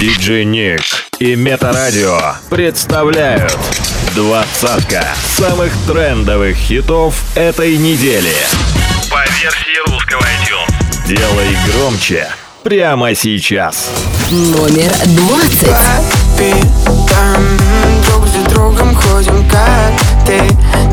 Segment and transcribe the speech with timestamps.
[0.00, 0.80] Диджей Ник
[1.18, 2.18] и Метарадио
[2.48, 3.58] представляют
[4.14, 5.04] двадцатка
[5.36, 8.32] самых трендовых хитов этой недели.
[9.10, 11.06] По версии русского iTunes.
[11.06, 12.26] Делай громче
[12.62, 13.90] прямо сейчас.
[14.30, 15.68] Номер двадцать.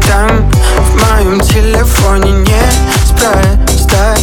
[0.06, 0.52] Там
[0.82, 2.62] В моем телефоне не
[3.06, 4.20] спростай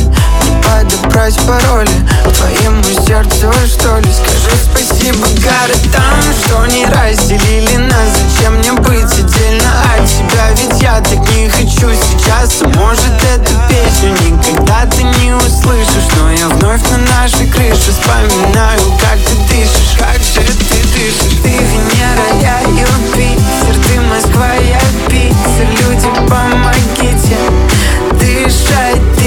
[0.65, 1.91] подобрать пароли
[2.37, 4.09] Твоему сердцу, что ли?
[4.13, 10.51] Скажи спасибо городам, что не разделили нас Зачем мне быть отдельно от тебя?
[10.57, 16.49] Ведь я так не хочу сейчас Может, эту песню никогда ты не услышишь Но я
[16.49, 21.41] вновь на нашей крыше вспоминаю, как ты дышишь Как же ты дышишь?
[21.43, 27.39] Ты Венера, я Юпитер Ты Москва, я Питер Люди, помогите
[28.13, 29.24] дышать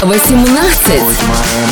[0.00, 1.67] 18.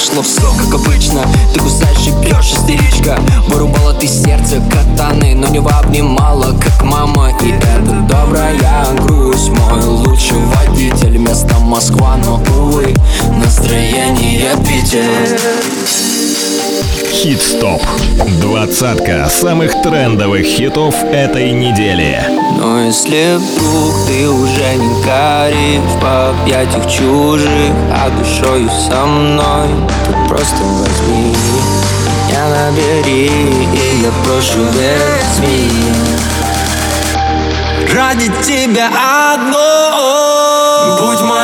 [0.00, 1.26] Да пошло все как обычно.
[1.52, 3.18] Ты кусаешь и бьешь, истеричка.
[3.48, 10.38] Вырубала ты сердце катаны Но не обнимала, как мама И это добрая грусть Мой лучший
[10.38, 11.18] водитель.
[11.18, 12.94] Место Москва, но, увы
[13.36, 15.79] Настроение Питер
[17.22, 17.82] Хит-стоп.
[18.40, 22.18] Двадцатка самых трендовых хитов этой недели.
[22.58, 29.68] Но если вдруг ты уже не горишь В объятиях чужих, а душою со мной
[30.06, 31.34] То просто возьми
[32.26, 33.28] меня набери
[33.74, 36.18] И я прошу весь мир
[37.94, 38.88] Ради тебя
[39.34, 39.60] одной
[40.98, 41.39] Будь моим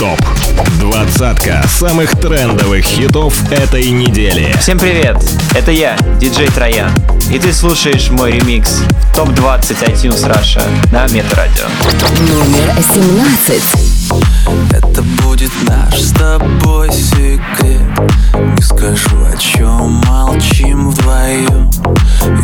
[0.00, 0.18] Хит-стоп.
[0.78, 4.50] Двадцатка самых трендовых хитов этой недели.
[4.58, 5.18] Всем привет!
[5.54, 6.90] Это я, диджей Троян.
[7.30, 8.80] И ты слушаешь мой ремикс
[9.12, 11.66] в ТОП-20 iTunes Russia на Метрадио.
[12.26, 13.89] Номер 17.
[14.72, 17.82] Это будет наш с тобой секрет.
[18.34, 21.70] Не скажу, о чем молчим вдвоем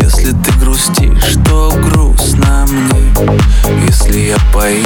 [0.00, 3.12] Если ты грустишь, то грустно мне.
[3.88, 4.84] Если я пою,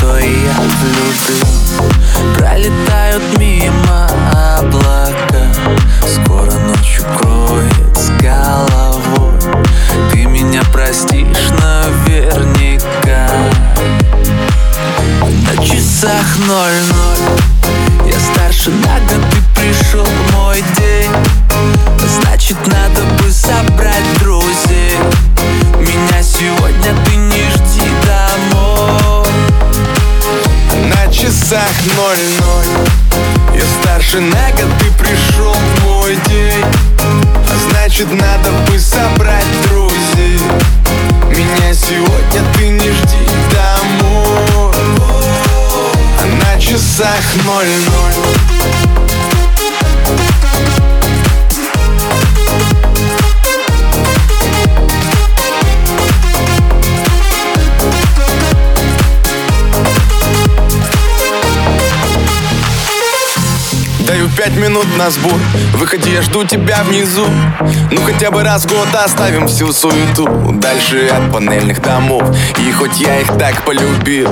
[0.00, 4.08] то я влюблен Пролетают мимо
[4.58, 5.46] облака.
[6.06, 9.38] Скоро ночью кроет с головой.
[10.12, 13.28] Ты меня простишь наверняка
[15.28, 17.40] на часах ноль-ноль.
[18.06, 21.10] Я старше на год, ты пришел мой день
[64.40, 65.38] пять минут на сбор.
[65.74, 67.26] Выходи, я жду тебя внизу.
[67.90, 70.26] Ну хотя бы раз в год оставим всю суету.
[70.54, 72.22] Дальше от панельных домов.
[72.58, 74.30] И хоть я их так полюбил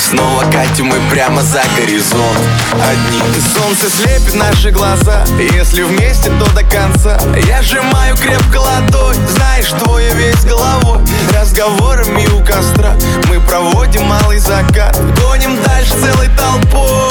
[0.00, 2.38] Снова катим мы прямо за горизонт.
[2.72, 3.20] Одни
[3.54, 5.26] солнце слепит наши глаза.
[5.52, 7.20] Если вместе, то до конца.
[7.46, 9.18] Я сжимаю крепко ладонь.
[9.28, 11.00] Знаешь, твоя весь головой.
[11.34, 12.94] Разговорами у костра
[13.28, 14.98] Мы проводим малый закат.
[15.20, 17.10] Гоним дальше целой толпой.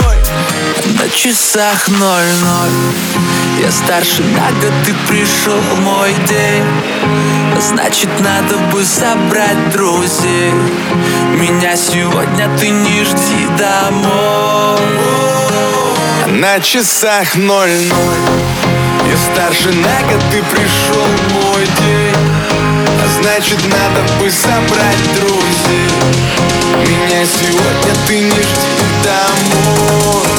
[0.97, 1.87] На часах
[2.41, 2.93] ноль-ноль
[3.61, 6.63] Я старше на год, ты пришел в мой день.
[7.59, 10.53] Значит, надо бы собрать друзей.
[11.35, 14.79] Меня сегодня ты не жди домой.
[16.27, 18.19] На часах ноль-ноль.
[19.09, 22.15] Я старше на год, ты пришел в мой день.
[23.21, 25.89] Значит, надо бы собрать друзей.
[26.87, 30.38] Меня сегодня ты не жди домой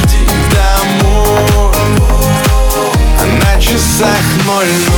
[4.51, 4.90] часах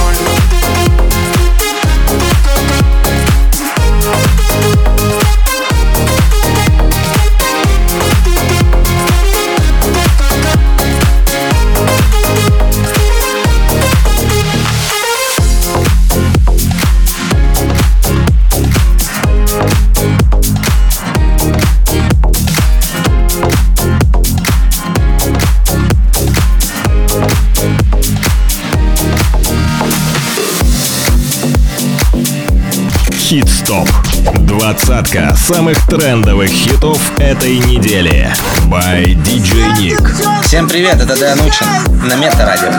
[34.63, 38.33] Двадцатка самых трендовых хитов этой недели.
[38.67, 40.41] By DJ Nick.
[40.45, 41.67] Всем привет, это Дэн Учин
[42.07, 42.71] на Метарадио.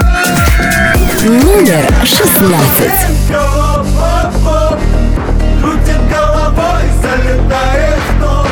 [1.24, 2.90] Номер 16.
[5.60, 8.48] Крутит головой, залетает в топ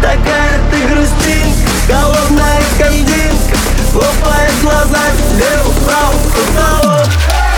[0.00, 3.56] Такая ты грустинка, голодная кандинка
[3.92, 7.08] Хлопает глазами влево-вправо, потолок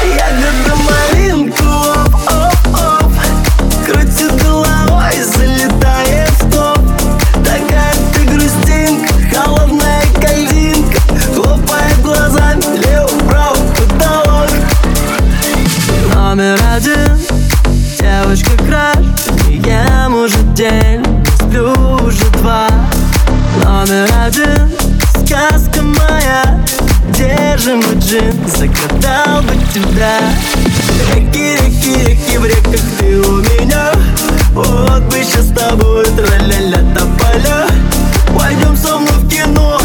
[0.05, 0.44] Ягода малинку,
[28.15, 30.21] джин Закатал бы тебя.
[31.15, 33.93] Реки, реки, реки в реках Ты у меня.
[34.53, 37.67] Вот бы сейчас с тобой Тра-ля-ля тополя
[38.39, 39.81] Пойдем со мной в кино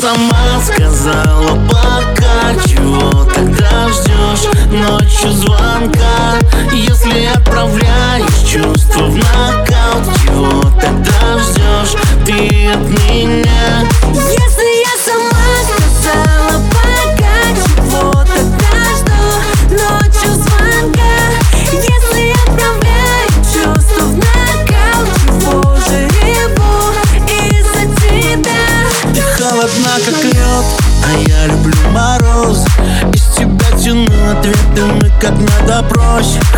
[0.00, 0.60] сама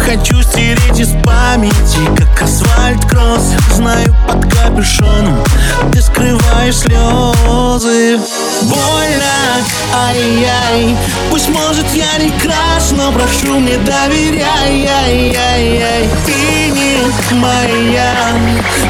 [0.05, 3.53] Хочу стереть из памяти, как асфальт кросс.
[3.75, 5.43] Знаю под капюшоном
[5.93, 8.19] ты скрываешь слезы.
[8.63, 10.97] Больно, ай-яй
[11.31, 18.15] Пусть может я не краш, но прошу мне доверяй ай яй яй Ты не моя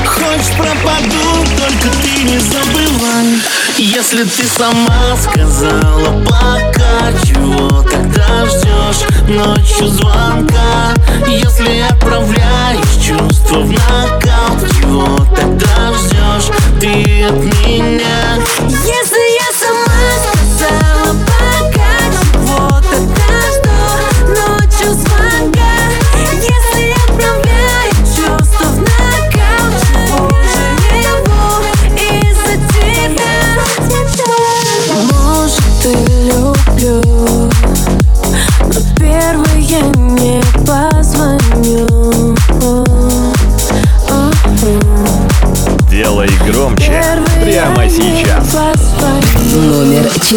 [0.07, 3.62] Хочешь пропаду, только ты не забывай.
[3.79, 10.95] Если ты сама сказала пока Чего тогда ждешь ночью звонка?
[11.27, 17.35] Если отправляешь чувства в накал Чего тогда ждешь ты от
[17.67, 18.37] меня?
[18.69, 19.22] Если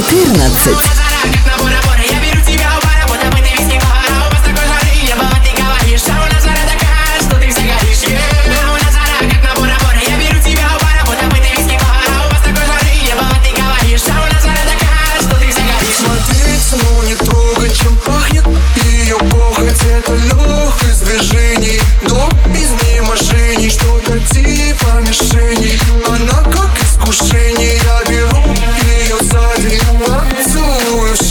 [0.01, 1.04] 14.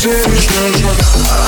[0.04, 1.43] Ты ждешь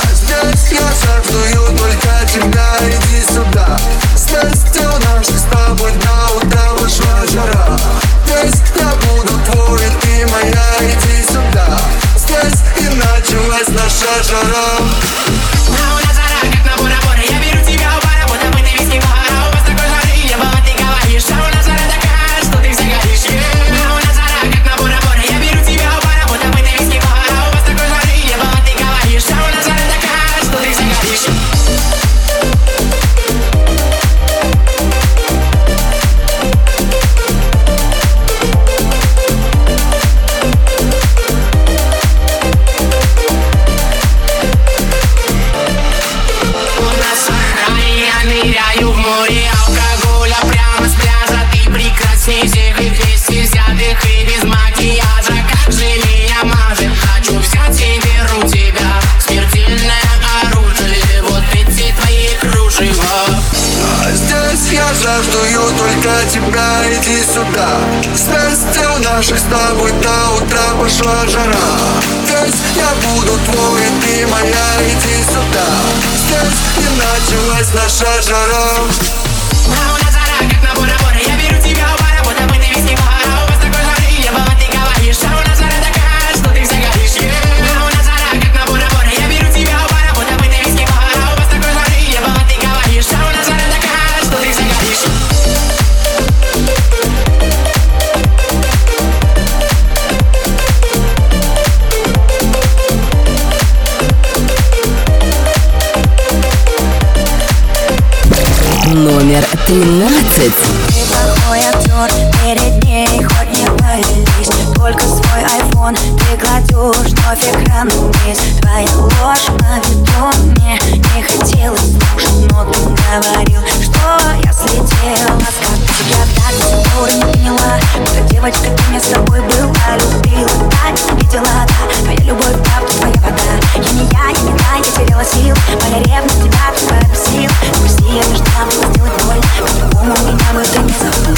[109.77, 110.55] семнадцать.
[110.87, 112.11] Ты плохой актер,
[112.41, 119.47] перед ней хоть не молись Только свой айфон ты кладешь вновь экран вниз Твоя ложь
[119.59, 125.66] на виду мне не хотелось слушать Но ты говорил, что я слетела с
[125.99, 127.79] я так до сих пор не поняла?
[127.97, 132.01] Будто девочка, ты я с тобой была Любила, так не видела, да.
[132.03, 133.53] Твоя любовь, правда, твоя вода.
[133.75, 135.55] Я не я, я не та, я теряла сил.
[135.81, 137.49] Моя ревность тебя попросил
[137.81, 139.41] Пусти, я не ждала, было сделать боль.
[139.59, 141.35] По-другому меня бы ты не забыл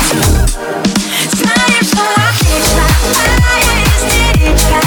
[1.31, 2.83] Знаешь, что отлично?
[3.15, 4.79] Моя истеричка.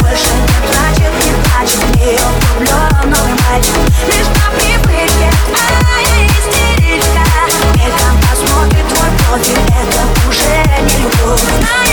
[0.00, 3.87] Больше не плачет, не плачет В нее влюбленный мальчик.
[11.30, 11.87] I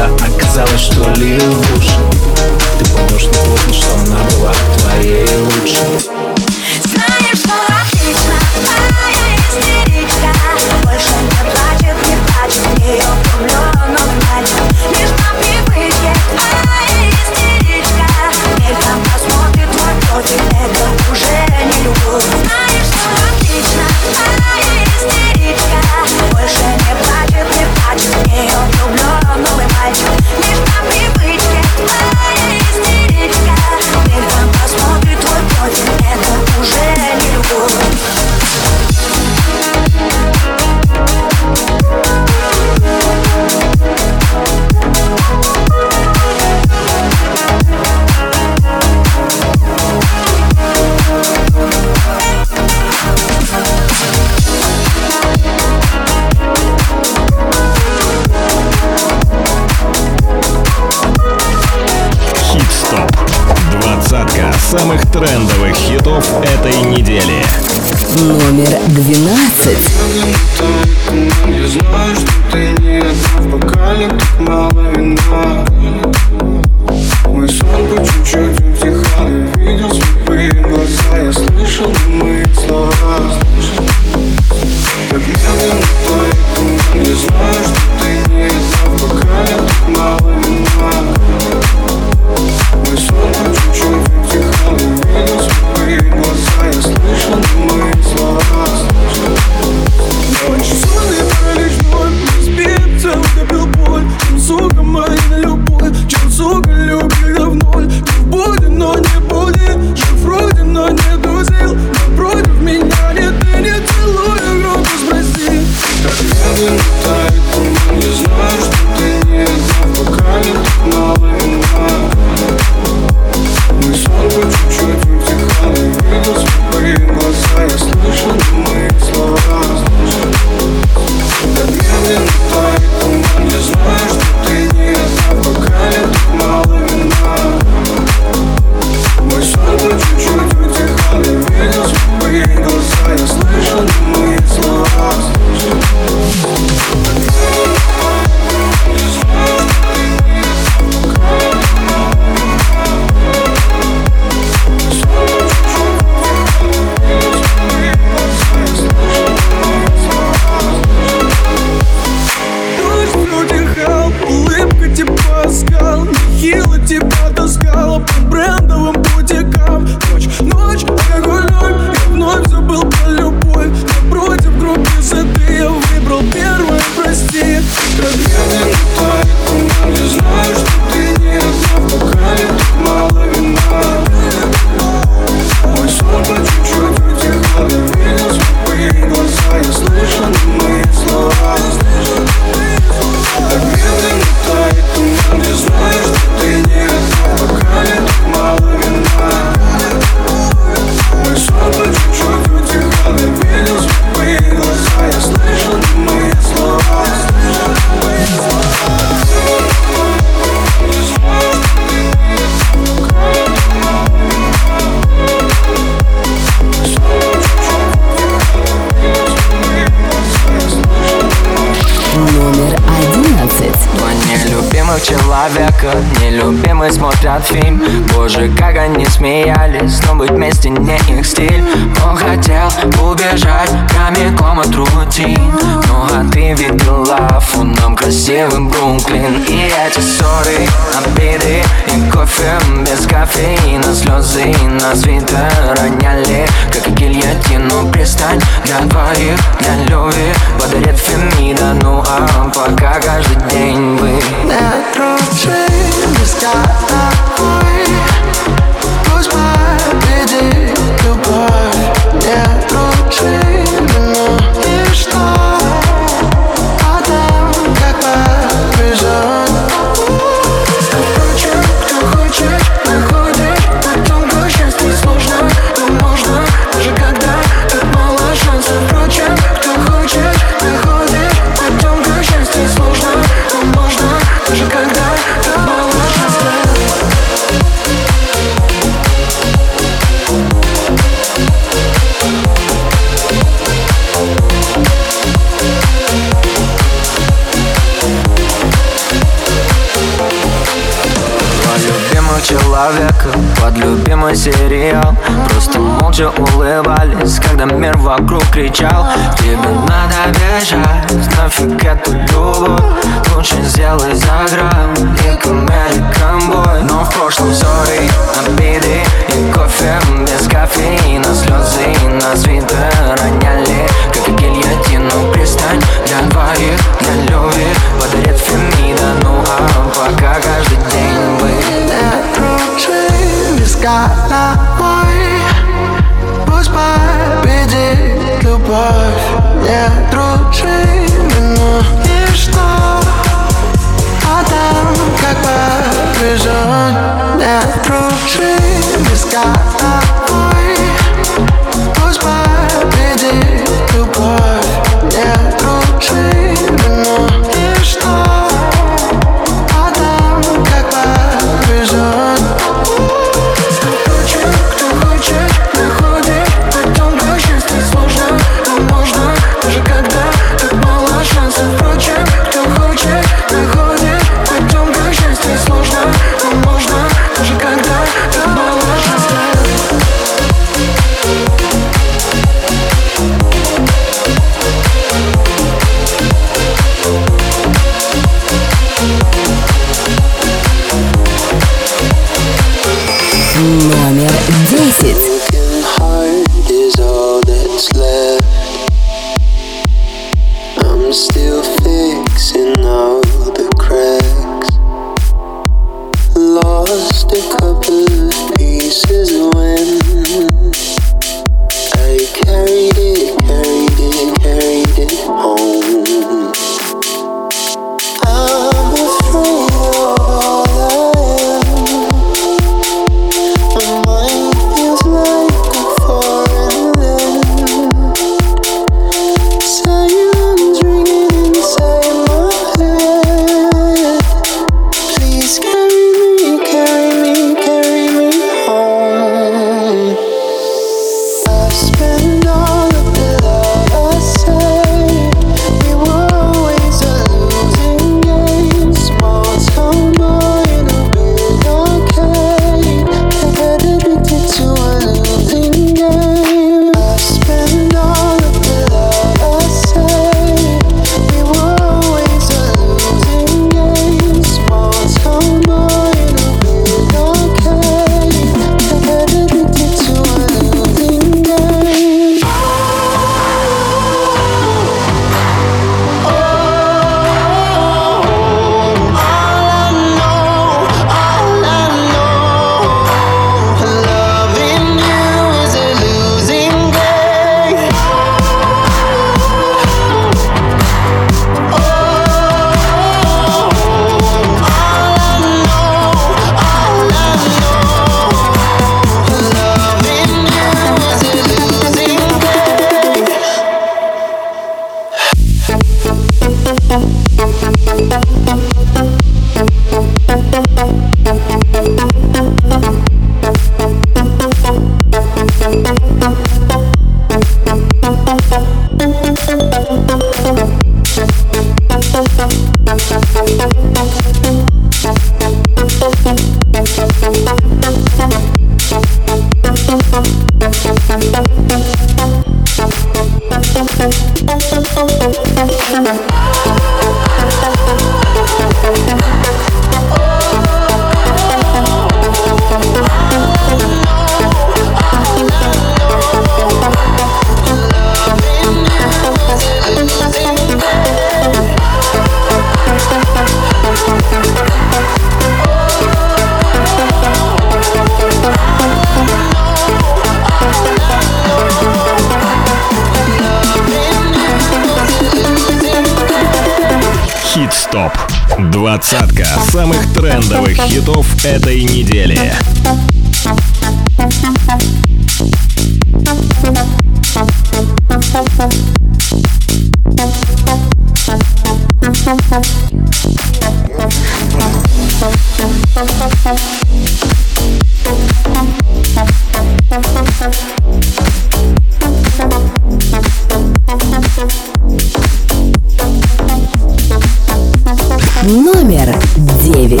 [598.42, 599.14] номер
[599.62, 600.00] девять.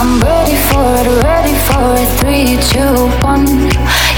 [0.00, 2.08] I'm ready for it, ready for it.
[2.20, 3.46] Three, two, one.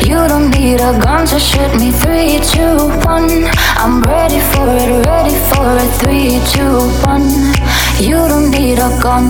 [0.04, 1.90] You don't need a gun to shoot me.
[1.90, 3.48] Three, two, one.
[3.78, 5.90] I'm ready for it, ready for it.
[6.00, 7.30] Three, two, one.
[7.98, 9.28] You don't need a gun.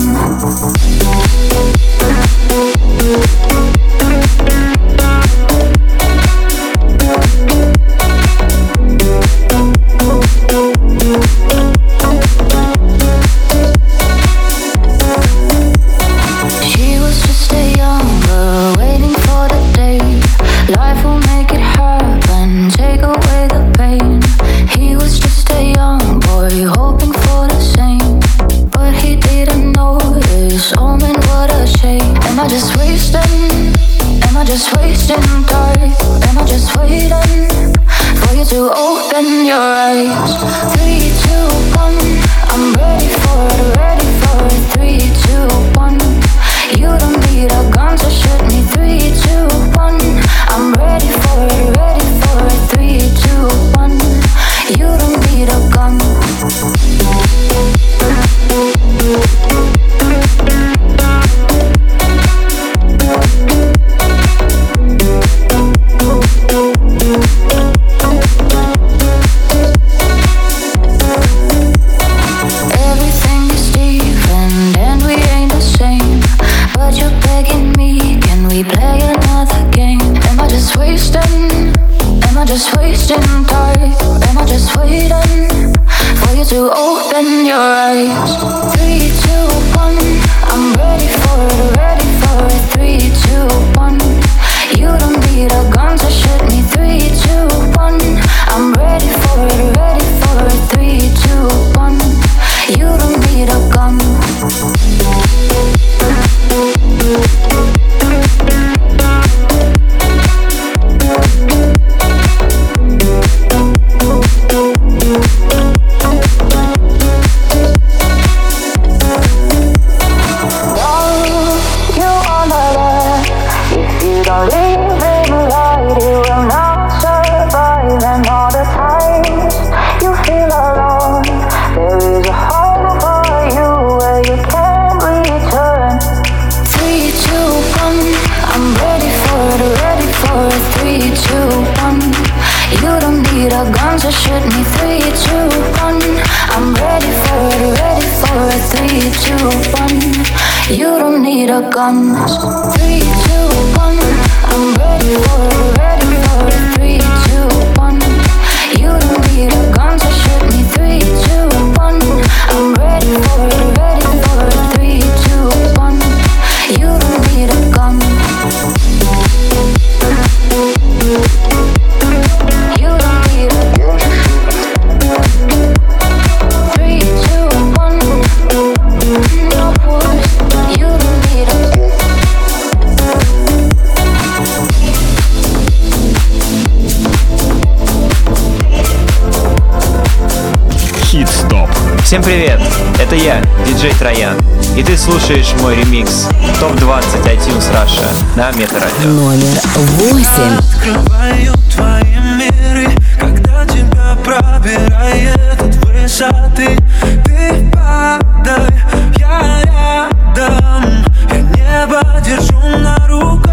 [193.81, 194.37] диджей Троян,
[194.77, 196.27] и ты слушаешь мой ремикс
[196.59, 198.05] ТОП-20 iTunes Russia
[198.35, 199.09] на Метарадио.
[199.09, 200.27] Номер 8.
[200.59, 206.77] Открываю твои миры, когда тебя пробирает от высоты.
[207.25, 208.83] Ты падай,
[209.17, 213.50] я рядом, я небо держу на руках.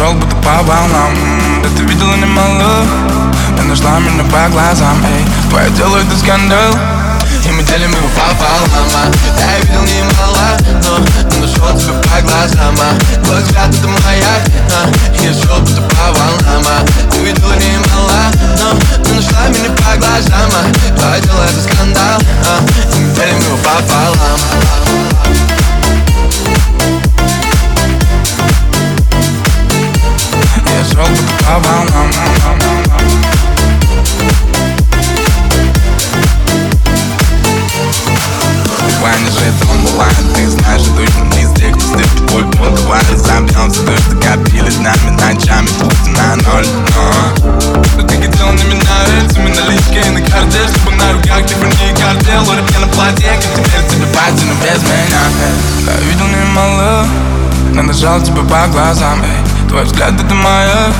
[0.00, 1.12] Шел будто по волнам
[1.62, 2.86] Да ты видела немало
[3.56, 5.24] Ты нашла меня по глазам эй.
[5.50, 6.72] Твое дело это скандал
[7.44, 9.10] И мы делим его пополам а.
[9.38, 13.24] Я видел немало, но, но нашел тебя по глазам а.
[13.24, 14.42] Твой взгляд это маяк
[14.72, 14.88] а.
[15.22, 17.10] Я шел будто по волнам а.
[17.10, 18.22] Ты видела немало,
[18.58, 18.72] но,
[19.06, 20.98] но нашла меня по глазам а.
[20.98, 22.96] Твое дело это скандал а.
[22.96, 25.49] И мы делим его пополам
[30.80, 30.96] Я же
[39.40, 44.16] это Ты знаешь, точно не из тех, кто степит твой пол Давай разобьемся, то, что
[44.16, 45.68] копили с нами ночами
[46.16, 46.66] на ноль
[46.96, 52.42] но Что ты хотел на меня рельсами наличкой на карте Чтобы на руках не картел
[52.48, 55.24] Лори на платье, как теперь тебе пати, но без меня
[55.86, 57.06] Я видел немало,
[57.74, 59.68] но нажал тебе по глазам эй.
[59.70, 60.92] Твой взгляд это моя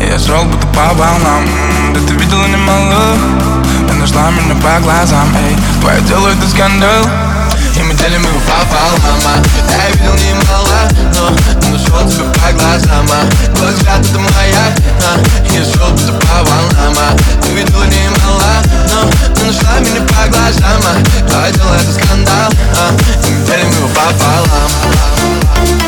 [0.00, 1.46] Я шел будто по волнам
[1.92, 3.16] Да ты видела немало
[3.86, 5.56] Ты нашла меня по глазам эй.
[5.82, 7.04] Твое дело это скандал
[7.76, 9.42] И мы делим его пополам а.
[9.70, 13.54] Я видел немало, но, но нашел тебя по глазам а.
[13.54, 15.18] Твой взгляд это маяк а.
[15.52, 17.16] Я шел будто по волнам а.
[17.42, 18.62] Ты видела немало,
[18.94, 21.28] но, но нашла меня по глазам а.
[21.28, 23.26] Твое дело это скандал а.
[23.26, 24.70] И мы делим его пополам
[25.66, 25.87] Я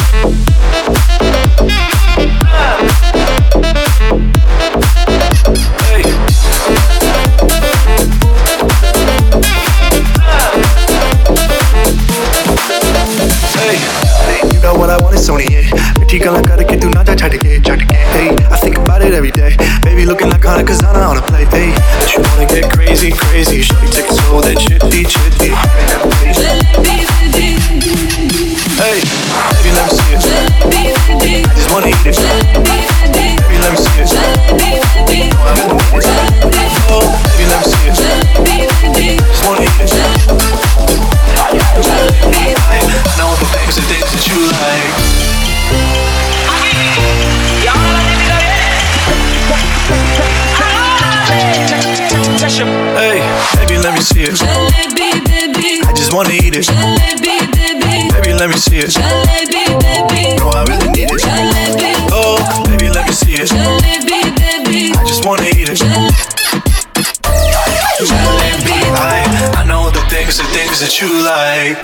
[20.61, 21.47] like Hana Kazana on a plate.
[21.47, 23.61] Hey, but you wanna get crazy, crazy.
[23.61, 25.49] Shorty take it slow, then chitty, chitty.
[28.77, 29.01] Hey,
[29.51, 30.21] baby, let me see it.
[30.69, 32.17] I just wanna eat it.
[33.13, 34.01] Baby, let me see
[35.67, 35.70] it.
[53.81, 54.35] let me see it.
[54.35, 55.81] Jalebi, baby.
[55.81, 56.65] I just wanna eat it.
[56.65, 58.11] Jalebi, baby.
[58.13, 58.89] Baby, let me see it.
[58.89, 60.37] Jalebi, baby.
[60.37, 61.21] No, I really need it.
[61.21, 62.09] Jalebi.
[62.11, 63.49] Oh, baby, let me see it.
[63.49, 64.93] Jalebi, baby.
[64.93, 65.77] I just wanna eat it.
[65.77, 66.40] Jalebi.
[70.31, 71.75] Cause the things that you like.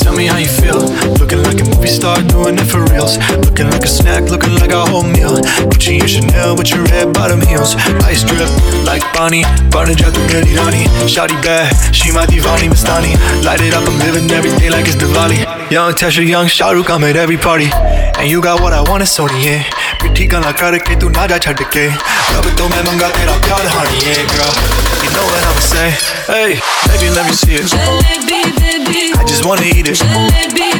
[0.00, 0.88] Tell me how you feel.
[1.20, 3.20] Looking like a movie star doing it for reals.
[3.44, 5.36] Looking like a snack, looking like a whole meal.
[5.68, 7.76] Gucci your Chanel with your red bottom heels.
[8.08, 8.48] Ice drip
[8.88, 9.44] like Bonnie.
[9.68, 10.88] Barney Jack Gary honey.
[11.04, 13.12] Shawty bad, she my divani Mastani
[13.44, 15.44] Light it up, I'm living every day like it's Diwali.
[15.68, 17.68] Young Tasha, young Shahrukh, I'm at every party.
[18.16, 19.68] And you got what I want, it's Sony, yeah
[20.00, 24.24] Pretty gonna cut it, tu na ja chhad ke Rab to main manga honey, yeah
[24.32, 24.81] girl.
[25.12, 25.90] Know what I'ma say?
[26.24, 26.56] Hey,
[26.88, 27.68] baby, let me see it.
[27.68, 30.00] I just wanna eat it.
[30.00, 30.72] Baby,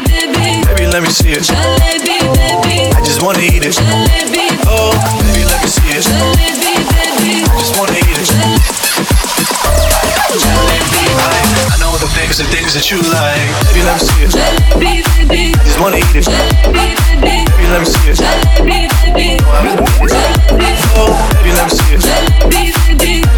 [0.64, 1.44] Baby, let me see it.
[1.52, 3.76] I just wanna eat it.
[4.64, 6.08] Oh, baby, let me see it.
[6.08, 8.32] I just wanna eat it.
[11.12, 11.36] I,
[11.68, 13.52] I know the things, the things that you like.
[13.68, 14.32] Baby, let me see it.
[14.32, 16.26] I just wanna eat it.
[16.72, 18.20] Baby, Baby, let me see it.
[18.20, 19.44] I really need it.
[20.96, 22.02] Oh, baby, let me see it.
[22.02, 23.31] I just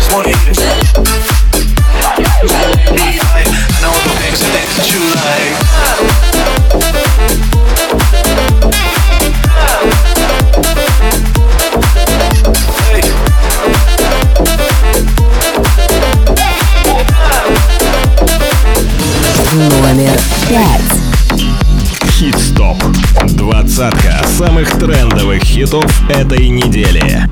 [23.31, 27.29] Двадцатка самых трендовых хитов этой недели.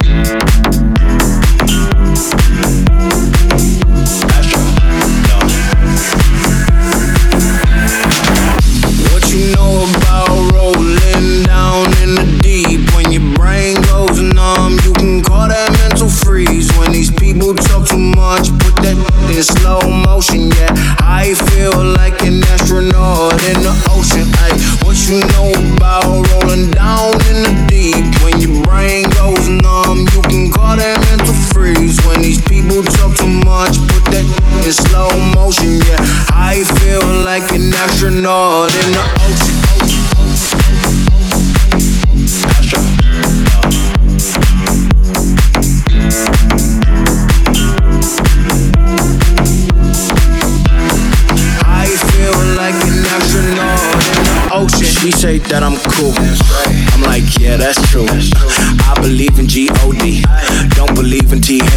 [2.62, 3.01] Thank you.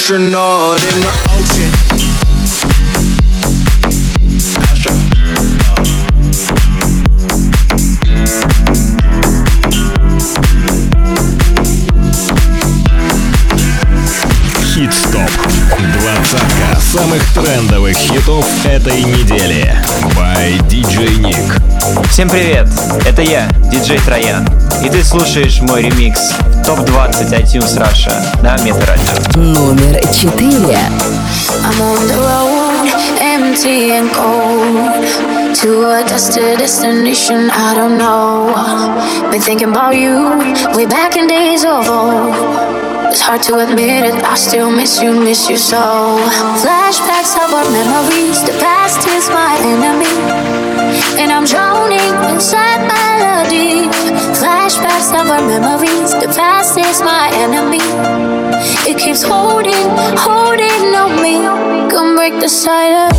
[0.00, 1.29] Astronaut in the
[22.20, 22.68] Всем привет,
[23.06, 24.46] это я, диджей Троян.
[24.84, 28.12] И ты слушаешь мой ремикс в ТОП-20 iTunes Russia
[28.42, 29.40] на Метарадио.
[29.40, 30.78] Номер четыре.
[31.64, 32.90] I'm on the road,
[33.22, 35.02] empty and cold.
[35.62, 38.52] To a destined destination, I don't know.
[39.30, 40.36] Been thinking about you,
[40.76, 42.34] way back in days of old.
[43.10, 46.18] It's hard to admit it, I still miss you, miss you so.
[46.60, 50.49] Flashbacks of our memories, the past is my enemy.
[51.20, 53.88] And I'm drowning inside melody.
[54.40, 57.82] Flashbacks of our memories, the past is my enemy.
[58.90, 59.86] It keeps holding,
[60.16, 61.36] holding on me.
[61.90, 63.16] Come break the silence.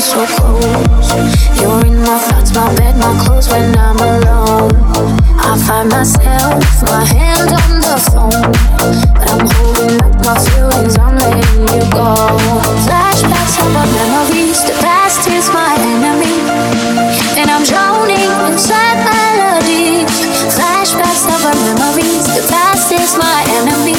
[0.00, 1.60] so close.
[1.60, 4.72] You're in my thoughts, my bed, my clothes when I'm alone.
[5.36, 8.52] I find myself, my hand on the phone.
[9.12, 12.14] But I'm holding up my feelings, I'm letting you go.
[12.86, 16.40] Flashbacks of our memories, the past is my enemy.
[17.36, 20.08] And I'm drowning inside melodies.
[20.56, 23.98] Flashbacks of our memories, the past is my enemy.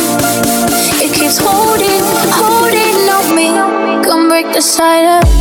[1.03, 2.01] It keeps holding,
[2.33, 3.49] holding on me.
[4.03, 5.32] Come break the silence.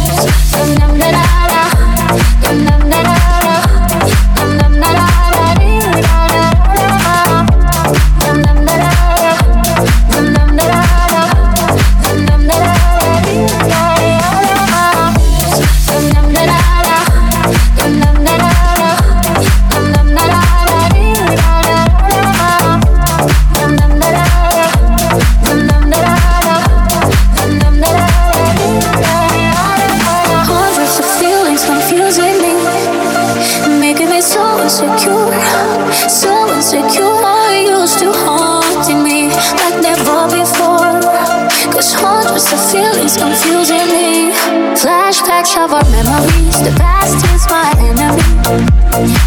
[42.42, 44.32] Cause of feelings confusing me.
[44.74, 48.18] Flashbacks of our memories, the past is my enemy.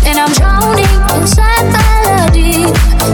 [0.03, 2.67] And I'm drowning inside melody.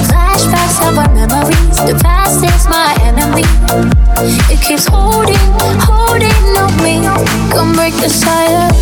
[0.10, 3.46] Flashbacks of our memories, the past is my enemy.
[4.52, 5.38] It keeps holding,
[5.86, 7.06] holding on me.
[7.54, 8.74] Come break the silence.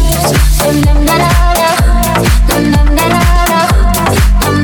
[0.63, 1.70] Dum dum da da da.
[2.47, 4.63] Dum dum da da da.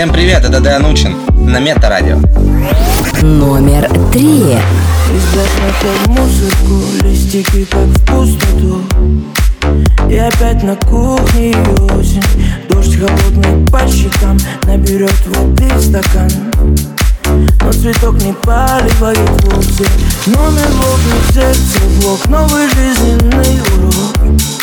[0.00, 2.16] Всем привет, это Дэн Учин на Мета-радио.
[3.20, 4.56] Номер три.
[6.06, 8.80] Музыку, листики как в пустоту
[10.08, 11.54] И опять на кухне
[11.92, 12.24] осень
[12.70, 16.30] Дождь холодный по щекам Наберет воды в стакан
[17.60, 19.84] Но цветок не поливает вовсе
[20.24, 24.59] Номер в окне, сердце блок Новый жизненный урок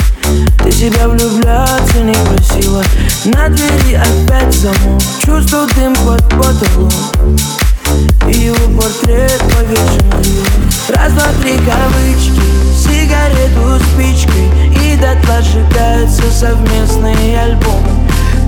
[0.63, 2.83] Ты себя влюбляться не просила.
[3.25, 5.01] На двери опять замок.
[5.23, 6.93] Чувствую дым под потолок
[8.27, 10.43] и его портрет повешен на нее
[10.89, 12.41] Раз, два, три кавычки.
[12.75, 14.47] Сигарету спичкой.
[14.83, 17.89] И дотла сжигаются совместные альбомы.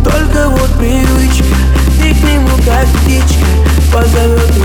[0.04, 1.56] Только вот привычка.
[2.02, 3.46] Ты к нему как птичка.
[3.92, 4.59] Позовет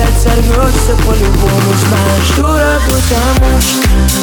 [0.00, 3.78] опять сорвешься по-любому Знаешь, дурак, потому что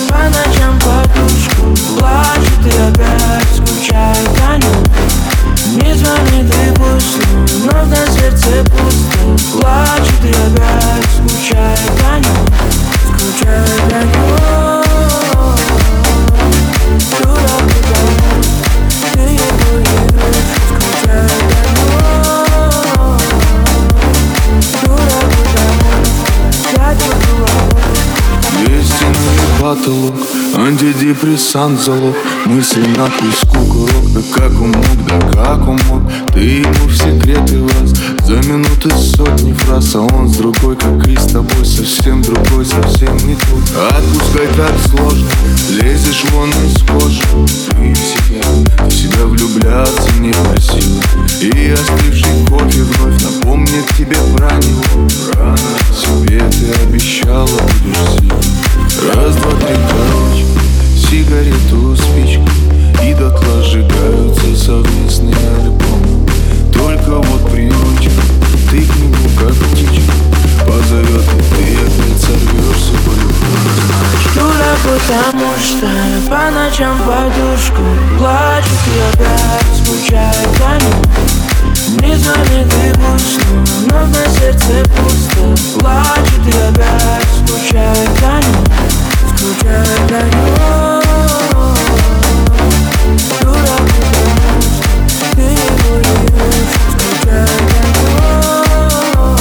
[0.10, 1.64] По ночам подушку
[1.98, 4.30] Плачет и опять скучает.
[4.48, 4.84] О нем
[5.76, 7.20] не звонит и пусть,
[7.66, 11.92] но на сердце пусто Плачет и опять скучает.
[12.10, 12.48] О нем
[13.06, 14.38] Скучает о нем
[17.20, 18.42] Дурак, потому
[19.14, 20.57] ты его игрушка Скучает
[29.68, 30.16] потолок,
[30.56, 32.16] антидепрессант залог.
[32.46, 36.02] Мысли на песку курок, да как он мог, да как он мог
[36.34, 37.90] Ты ему в секреты влаз,
[38.24, 43.18] за минуты сотни фраз А он с другой, как и с тобой, совсем другой, совсем
[43.28, 43.92] не тот.
[43.92, 45.30] Отпускай так сложно,
[45.70, 47.22] лезешь вон из кожи.
[47.72, 51.04] Ты в себя, в себя влюбляться не просила
[51.42, 55.10] И остывший кофе вновь напомнит тебе про него.
[55.34, 55.58] Рано
[55.92, 58.57] себе ты обещала, будешь сильной
[59.14, 60.46] Раз, два, три, короче
[60.96, 62.48] Сигарету, спичку
[63.04, 66.26] И дотла сжигаются совместные альбомы.
[66.74, 68.22] Только вот привычка
[68.72, 70.14] Ты к нему как птичка.
[70.66, 75.88] Позовет и ты опять сорвешься Знаешь, Дурак, потому что
[76.30, 77.84] по ночам подушку
[78.18, 81.37] Плачет и опять скучает о нем
[82.02, 83.40] Не звонит и пусть,
[83.88, 85.46] но на сердце пусто
[85.80, 88.66] Плачет и опять скучает о нем
[89.36, 90.58] Скучает о нем
[93.42, 93.88] Дурак,
[95.36, 95.94] ты его
[96.92, 97.62] Скучает
[97.94, 99.38] Дурак.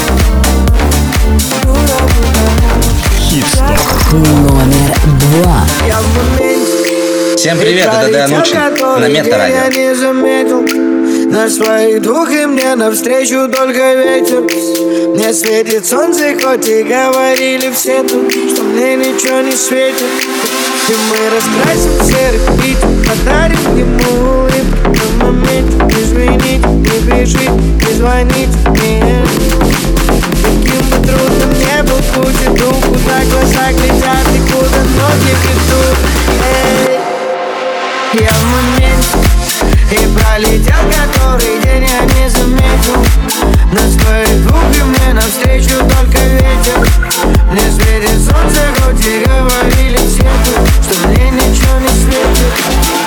[4.13, 4.91] Номер
[5.21, 5.59] два.
[7.37, 8.61] Всем привет, это Дэн Учин
[9.01, 10.96] на Мета-радио.
[11.31, 14.43] На своих двух и мне навстречу только ветер.
[15.15, 20.07] Мне светит солнце, хоть и говорили все тут Что мне ничего не светит.
[20.89, 28.57] И мы раскрасим серый пить, подарим ему улыбку На момент извинить, не бежит, не звонить
[28.69, 29.25] мне.
[30.43, 35.99] Каким бы трудным не был путь, иду, куда глаза глядят и куда ноги ведут.
[36.55, 37.01] Эй.
[38.23, 39.46] Я в моменте
[39.95, 43.05] пролетел который день я не заметил.
[43.73, 46.89] Нас твои губы мне навстречу только ветер.
[47.51, 50.29] Мне светит солнце, хоть и говорили все
[50.83, 53.06] Что мне ничего не светит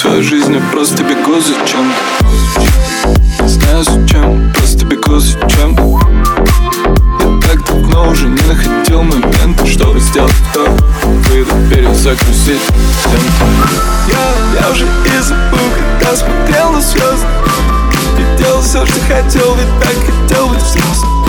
[0.00, 1.92] свою жизнь я просто бегу за чем.
[3.46, 5.76] Знаю зачем, просто бегу за чем.
[5.76, 10.64] Я так давно уже не находил момента Чтобы сделать то,
[11.28, 12.62] выйду перезагрузить
[14.08, 17.26] я, я уже и забыл, когда смотрел на звезды.
[18.18, 21.26] И делал все, что хотел, ведь так хотел быть взрослым.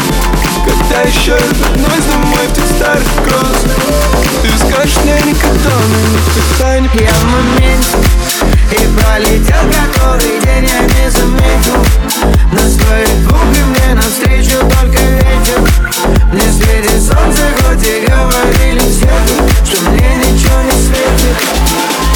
[0.65, 3.65] Когда еще вернусь домой в тех старых гроз
[4.43, 8.40] Ты скажешь мне никогда, но никогда не Я в моменте
[8.73, 11.85] и пролетел который день я не заметил.
[12.51, 15.61] Нас твоих двух и мне навстречу только ветер.
[16.31, 19.09] Мне светит солнце, хоть и говорили все
[19.65, 22.10] Что мне ничего не светит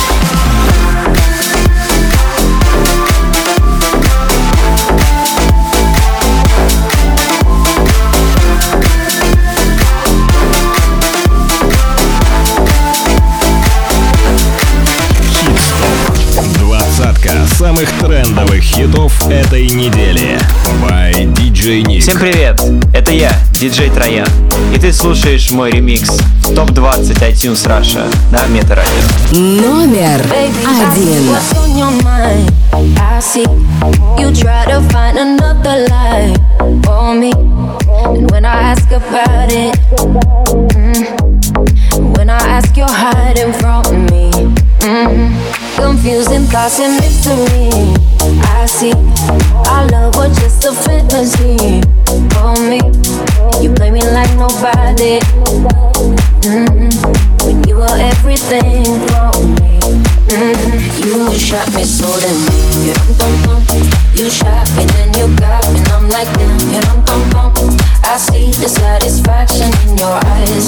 [19.29, 20.37] этой недели.
[20.81, 22.01] By DJ Nick.
[22.01, 22.61] Всем привет!
[22.93, 24.27] Это я, диджей Троян.
[24.73, 26.09] И ты слушаешь мой ремикс
[26.43, 28.91] в ТОП-20 iTunes Russia на Метарадио.
[29.31, 31.35] Номер один.
[38.31, 39.75] when I ask about it,
[40.75, 44.29] mm, when I ask, you're hiding from me.
[44.81, 45.33] Mm.
[45.75, 48.14] Confusing thoughts and mystery.
[48.25, 48.93] I see
[49.69, 51.81] our love was just a fantasy
[52.33, 52.79] for me.
[53.61, 55.19] You me like nobody.
[56.41, 57.45] Mm-hmm.
[57.45, 59.79] When you were everything for me.
[60.29, 60.94] Mm-hmm.
[61.05, 62.33] You shot me so damn.
[64.15, 66.57] You shot me, then you got me, and I'm like damn.
[68.03, 70.67] I see the satisfaction in your eyes.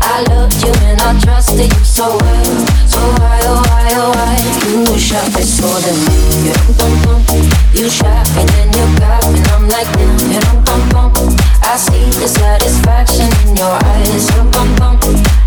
[0.00, 2.44] I loved you and I trusted you so well.
[2.84, 4.36] So why, oh why, oh why?
[4.68, 5.96] You shot me so damn.
[7.72, 10.26] You shot me, then you got me, and I'm like damn.
[11.62, 14.28] I see the satisfaction in your eyes.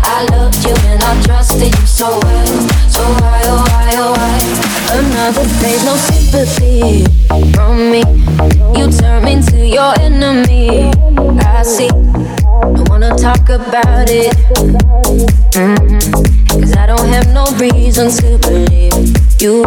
[0.02, 2.68] I loved you and I trusted you so well.
[2.90, 4.38] So why, oh why, oh why?
[4.92, 7.04] Another face, no sympathy
[7.52, 8.02] from me.
[8.78, 10.90] You turn me to your enemy.
[11.40, 11.88] I see.
[11.88, 14.34] I wanna talk about it.
[15.54, 16.60] Mm-hmm.
[16.60, 18.92] Cause I don't have no reason to believe
[19.40, 19.62] you.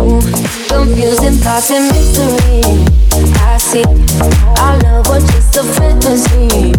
[0.68, 2.62] Confusing thoughts and mystery.
[3.40, 3.86] I see.
[4.60, 6.74] Our love was just a fantasy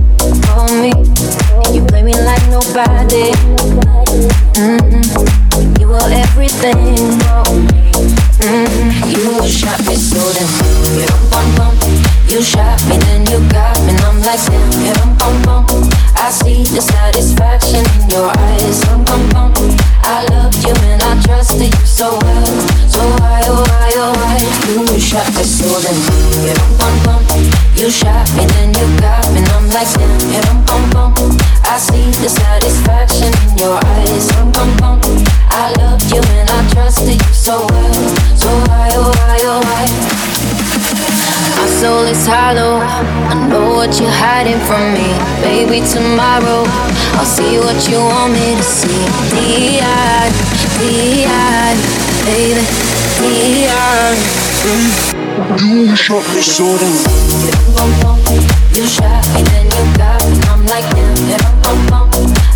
[0.45, 0.93] for me.
[1.75, 3.33] You play me like nobody.
[4.55, 5.04] Mm-hmm.
[6.65, 6.71] You.
[9.13, 10.49] You shot me so damn.
[12.27, 14.41] You shot me, then you got me, I'm like.
[16.17, 18.81] I see the satisfaction in your eyes.
[20.05, 22.47] I loved you and I trusted you so well.
[22.89, 24.41] So why, why, why?
[24.65, 26.01] You shot me so damn.
[27.77, 30.59] You shot me, then you got me, and like damn.
[30.71, 31.37] Um, um, um.
[31.65, 34.31] I see the satisfaction in your eyes.
[35.51, 37.95] I loved you and I trusted you so well.
[38.37, 39.87] So why, oh why, oh why?
[41.59, 42.79] My soul is hollow.
[42.79, 45.09] I know what you're hiding from me.
[45.43, 46.65] Baby, tomorrow
[47.19, 49.07] I'll see what you want me to see.
[49.35, 50.31] D.I.
[50.79, 51.75] D.I.
[52.27, 52.63] Baby,
[53.19, 54.15] D.I.
[54.65, 55.15] Mm.
[55.61, 58.54] You shot me so damn.
[58.75, 58.83] You
[59.71, 60.35] you got me.
[60.51, 60.83] I'm like.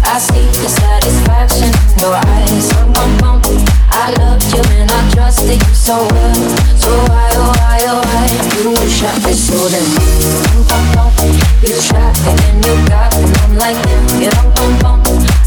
[0.03, 2.73] I see the satisfaction in your eyes.
[3.91, 6.35] I loved you and I trusted you so well.
[6.75, 8.27] So why, oh why, oh why?
[8.59, 8.75] You
[12.67, 13.31] You got me.
[13.45, 13.77] I'm like.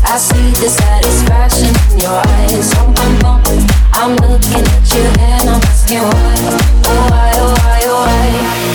[0.08, 2.72] I see the satisfaction in your eyes.
[3.94, 6.36] I'm looking at you and I'm asking why,
[6.88, 8.71] oh why, oh why, oh why?